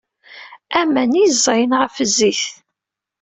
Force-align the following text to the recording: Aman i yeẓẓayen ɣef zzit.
Aman 0.79 1.11
i 1.19 1.21
yeẓẓayen 1.21 1.71
ɣef 1.79 1.95
zzit. 2.09 2.43